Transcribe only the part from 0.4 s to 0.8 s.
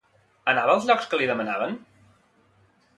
Anava